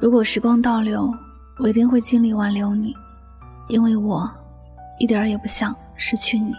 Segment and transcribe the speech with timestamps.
[0.00, 1.10] 如果时光倒流，
[1.58, 2.94] 我一定会尽力挽留你，
[3.68, 4.30] 因为我
[4.98, 6.52] 一点儿也不想失去你。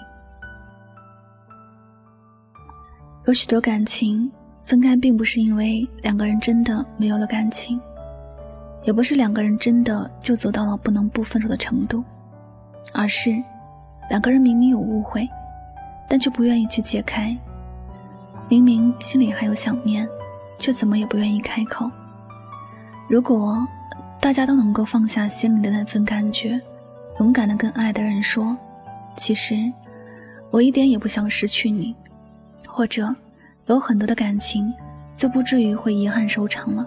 [3.25, 4.31] 有许多感情
[4.63, 7.79] 分开，并不是因为两个人真的没有了感情，
[8.83, 12.03] 也不是两个人真的就走到了不能不分手的程度，
[12.93, 13.31] 而是
[14.09, 15.27] 两个人明明有误会，
[16.07, 17.35] 但却不愿意去解开；
[18.47, 20.07] 明明心里还有想念，
[20.57, 21.89] 却怎么也不愿意开口。
[23.07, 23.65] 如果
[24.19, 26.59] 大家都能够放下心里的那份感觉，
[27.19, 28.57] 勇敢的跟爱的人说
[29.15, 29.71] ：“其实
[30.49, 31.95] 我一点也不想失去你。”
[32.67, 33.15] 或者
[33.67, 34.73] 有很多的感情，
[35.15, 36.85] 就不至于会遗憾收场了。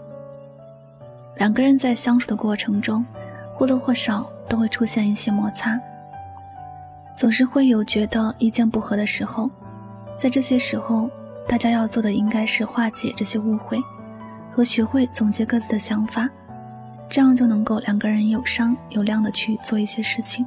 [1.37, 3.05] 两个人在相处的过程中，
[3.55, 5.81] 或多或少都会出现一些摩擦，
[7.17, 9.49] 总是会有觉得意见不合的时候。
[10.17, 11.09] 在这些时候，
[11.47, 13.81] 大家要做的应该是化解这些误会。
[14.51, 16.29] 和学会总结各自的想法，
[17.09, 20.45] 这样就能够两个人有商有量的去做一些事情。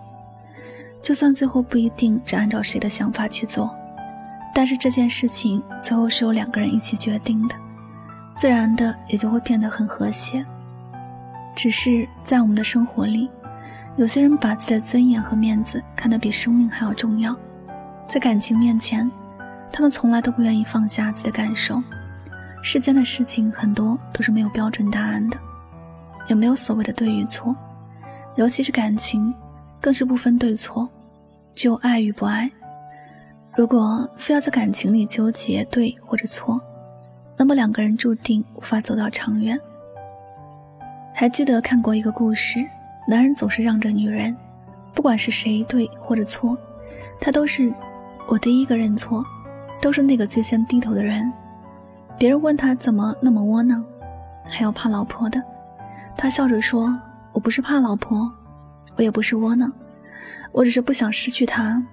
[1.02, 3.74] 就算最后不一定只按照谁的想法去做，
[4.54, 7.56] 但是这件事情最后是由两个人一起决定的，
[8.36, 10.46] 自然的也就会变得很和谐。
[11.56, 13.30] 只是在我们的生活里，
[13.98, 17.36] 有些人把自己的尊严和面子看得比生命还要重要，
[18.08, 19.10] 在感情面前，
[19.74, 21.82] 他们从来都不愿意放下自己的感受。
[22.62, 25.38] 世间的事情很多都是没有标准答案的，
[26.28, 27.56] 也没有所谓的对与错，
[28.36, 29.34] 尤其是感情，
[29.82, 30.88] 更是不分对错，
[31.54, 32.50] 只有爱与不爱。
[33.56, 36.62] 如果非要在感情里纠结对或者错，
[37.36, 39.60] 那么两个人注定无法走到长远。
[41.14, 42.60] 还记得看过一个故事，
[43.08, 44.36] 男人总是让着女人，
[44.94, 46.56] 不管是谁对或者错，
[47.20, 47.74] 他都是
[48.28, 49.26] 我第一个认错，
[49.82, 51.32] 都是那个最先低头的人。
[52.22, 53.84] 别人问他怎么那么窝囊，
[54.48, 55.42] 还要怕老婆的，
[56.16, 56.96] 他笑着说
[57.34, 58.32] ：“我不是怕老婆，
[58.96, 59.74] 我也不是窝囊，
[60.52, 61.84] 我只是不想失去她。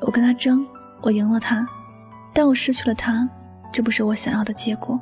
[0.00, 0.62] 我跟他争，
[1.00, 1.66] 我赢了他，
[2.34, 3.26] 但我失去了他，
[3.72, 5.00] 这不是我想要的结果。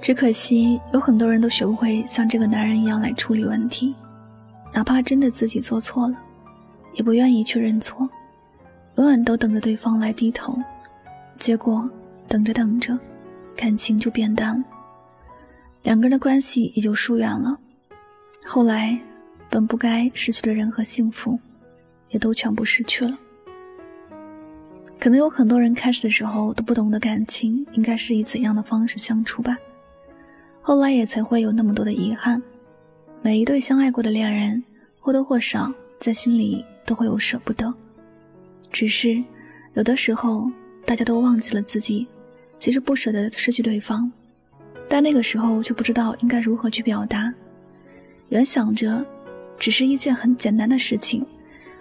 [0.00, 3.96] 只可惜有很多人都学不会像这个男人一样来处理问题，
[4.72, 6.14] 哪怕真的自己做错了，
[6.94, 8.08] 也不愿意去认错，
[8.94, 10.56] 永远都等着对方来低头，
[11.36, 11.90] 结果
[12.28, 12.96] 等着等着。”
[13.58, 14.64] 感情就变淡了，
[15.82, 17.58] 两个人的关系也就疏远了。
[18.46, 18.96] 后来，
[19.50, 21.36] 本不该失去的人和幸福，
[22.10, 23.18] 也都全部失去了。
[25.00, 29.58] 可能有很多人开始的时候都不懂得感情应该是以怎样的方式相处吧，
[30.62, 32.40] 后来也才会有那么多的遗憾。
[33.22, 34.62] 每一对相爱过的恋人，
[35.00, 37.74] 或多或少在心里都会有舍不得，
[38.70, 39.20] 只是
[39.74, 40.48] 有的时候
[40.86, 42.06] 大家都忘记了自己。
[42.58, 44.10] 其实不舍得失去对方，
[44.88, 47.32] 但那个时候就不知道应该如何去表达。
[48.28, 49.02] 原想着
[49.58, 51.24] 只是一件很简单的事情，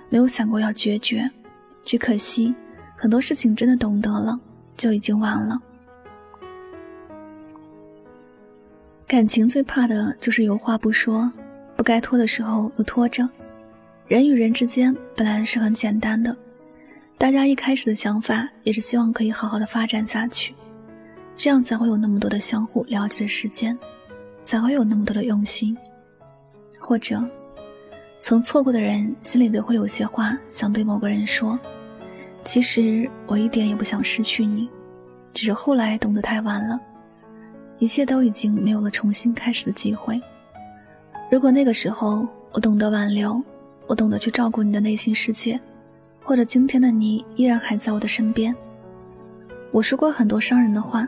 [0.09, 1.29] 没有想过要决绝。
[1.83, 2.53] 只可惜
[2.95, 4.39] 很多事情真的懂得了，
[4.77, 5.59] 就已经晚了。
[9.07, 11.31] 感情最怕的就是有话不说，
[11.75, 13.27] 不该拖的时候又拖着。
[14.05, 16.35] 人与人之间本来是很简单的，
[17.17, 20.53] 大家一开始的想法也是希望可以好好的发展下去。
[21.37, 23.77] 这样才会有那么多的相互了解的时间，
[24.43, 25.77] 才会有那么多的用心。
[26.79, 27.23] 或者，
[28.19, 31.57] 曾错过的人心里都会有些话想对某个人说。
[32.43, 34.67] 其实我一点也不想失去你，
[35.33, 36.79] 只是后来懂得太晚了，
[37.77, 40.19] 一切都已经没有了重新开始的机会。
[41.29, 43.39] 如果那个时候我懂得挽留，
[43.85, 45.59] 我懂得去照顾你的内心世界，
[46.23, 48.55] 或者今天的你依然还在我的身边，
[49.71, 51.07] 我说过很多伤人的话。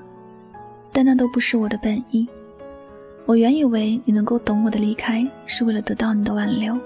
[0.99, 2.27] 但那都不是我的本意。
[3.25, 6.77] 我原以为你能够懂我的离开是为了得到你的挽留，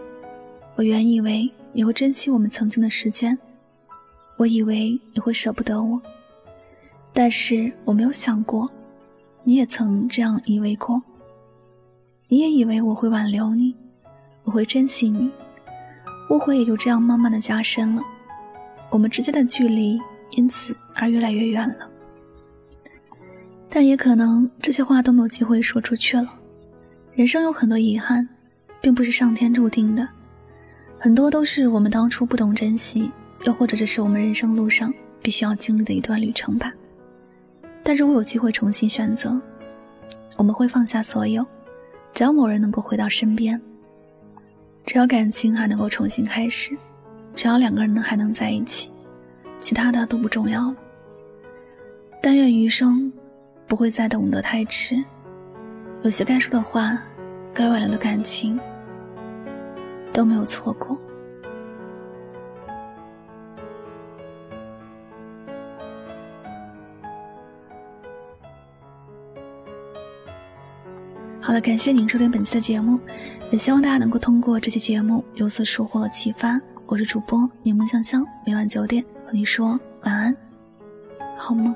[0.76, 3.36] 我原以为你会珍惜我们曾经的时间，
[4.38, 6.00] 我以为你会舍不得我。
[7.12, 8.70] 但是我没有想过，
[9.44, 11.02] 你也曾这样以为过。
[12.28, 13.76] 你也以为我会挽留你，
[14.44, 15.28] 我会珍惜你，
[16.30, 18.04] 误会也就这样慢慢的加深了，
[18.92, 20.00] 我们之间的距离
[20.34, 21.90] 因此而越来越远了。
[23.76, 26.32] 但也可能这些话都没有机会说出去了。
[27.16, 28.30] 人生有很多遗憾，
[28.80, 30.08] 并不是上天注定的，
[31.00, 33.10] 很多都是我们当初不懂珍惜，
[33.46, 34.94] 又或者这是我们人生路上
[35.24, 36.72] 必须要经历的一段旅程吧。
[37.82, 39.42] 但如果有机会重新选择，
[40.38, 41.44] 我们会放下所有，
[42.14, 43.60] 只要某人能够回到身边，
[44.86, 46.78] 只要感情还能够重新开始，
[47.36, 48.92] 只要两个人还能在一起，
[49.60, 50.76] 其他的都不重要了。
[52.22, 53.12] 但愿余生。
[53.68, 55.04] 不会再懂得太迟，
[56.04, 56.98] 有些该说的话，
[57.54, 58.60] 该挽留的感情
[60.12, 60.98] 都没有错过。
[71.42, 73.00] 好了，感谢您收听本期的节目，
[73.52, 76.60] 也希望大家能够通过这期节目有所收获和启发。
[76.86, 80.36] 我是主播柠檬香香，每晚九点和你说晚安，
[81.38, 81.76] 好梦。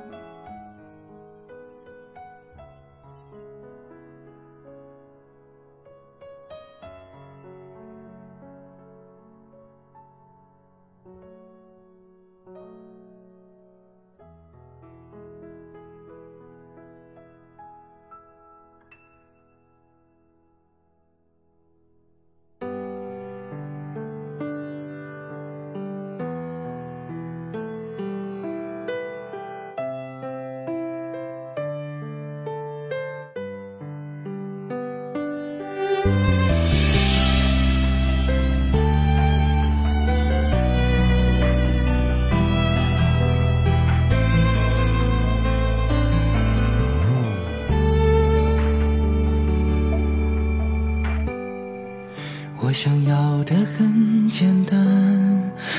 [52.79, 54.77] 想要的很简单，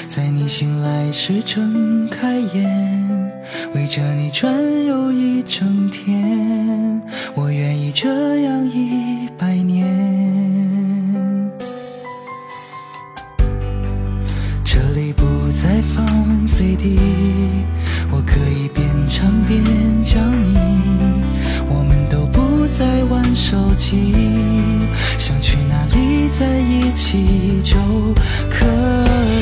[0.09, 3.33] 在你醒来时睁开眼，
[3.73, 4.53] 围着你转
[4.85, 7.01] 悠一整天，
[7.37, 9.87] 我愿意这样一百年。
[14.65, 15.23] 这里不
[15.53, 16.05] 再放
[16.49, 16.99] CD，
[18.11, 19.63] 我可以边唱边
[20.03, 20.59] 叫你，
[21.69, 24.13] 我们都不再玩手机，
[25.17, 25.58] 想去
[25.93, 27.77] 里在一起就
[28.51, 28.67] 可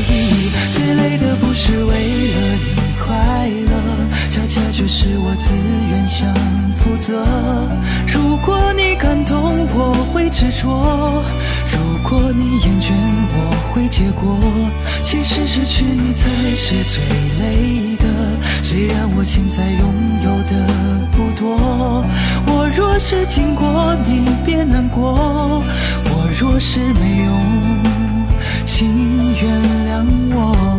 [0.09, 0.51] 以。
[0.73, 3.73] 最累的不是为了你快乐，
[4.29, 5.55] 恰恰却是我自
[5.91, 6.33] 愿想
[6.75, 7.25] 负责。
[8.07, 11.23] 如果你感动，我会执着；
[11.73, 11.79] 如
[12.09, 12.93] 果你厌倦，
[13.33, 14.39] 我会结果。
[15.01, 17.03] 其实失去你才是最
[17.39, 18.05] 累的，
[18.63, 19.95] 虽然我现在拥
[20.25, 20.67] 有的
[21.13, 22.05] 不多。
[22.47, 25.63] 我若是经过，你别难过；
[26.39, 27.33] 若是没有
[28.67, 28.87] 请
[29.41, 30.05] 原谅
[30.35, 30.77] 我。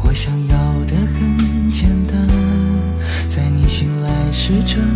[0.00, 2.16] 我想要的很简单
[3.26, 4.91] 在你醒来时晨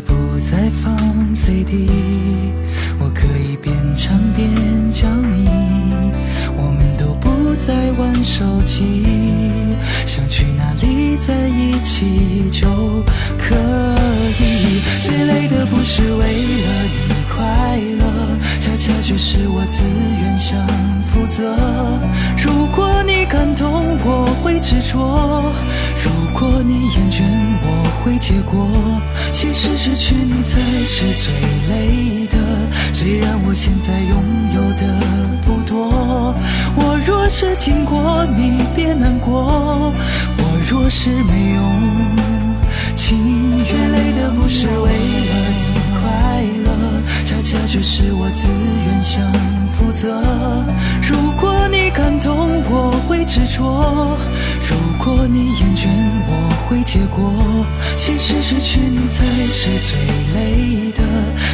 [0.00, 0.96] 不再放
[1.34, 1.88] CD，
[2.98, 4.48] 我可以边唱边
[4.90, 5.48] 教你，
[6.56, 9.06] 我们都不再玩手机，
[10.06, 12.66] 想去哪里在一起就
[13.38, 13.54] 可
[14.38, 14.80] 以。
[15.02, 18.04] 最累的不是为了你快乐，
[18.58, 19.82] 恰恰却是我自
[20.22, 20.58] 愿想
[21.04, 21.54] 负责。
[22.38, 24.98] 如果你感动，我会执着；
[26.02, 27.22] 如果你厌倦，
[27.62, 28.68] 我会结果。
[29.30, 31.32] 其实失去你才是最
[31.68, 32.36] 累的，
[32.92, 34.82] 虽然我现在拥有的
[35.46, 36.34] 不多。
[36.76, 39.92] 我若是经过，你别难过；
[40.38, 41.62] 我若是没用，
[42.94, 43.16] 请
[43.58, 44.90] 原累的不是为
[45.28, 48.48] 了你快乐，恰恰却是我自
[48.86, 49.22] 愿想
[49.68, 50.22] 负责。
[51.02, 54.16] 如果你感动，我会执着；
[58.30, 59.98] 是失去你才是最
[60.34, 61.02] 累的，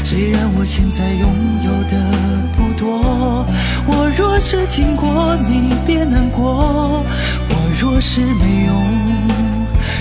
[0.05, 1.97] 虽然我现在拥有的
[2.55, 3.47] 不多。
[3.87, 7.03] 我若是经过，你别难过；
[7.49, 8.85] 我若是没用，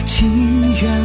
[0.06, 0.30] 请
[0.82, 0.84] 原